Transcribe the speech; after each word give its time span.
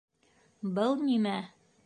Был 0.79 0.97
нимә? 1.03 1.37